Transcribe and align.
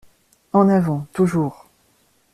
En 0.51 0.67
avant 0.69 1.05
toujours 1.13 1.67